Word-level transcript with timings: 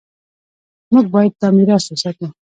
موږ 0.93 1.05
باید 1.15 1.33
دا 1.39 1.47
میراث 1.55 1.85
وساتو. 1.89 2.27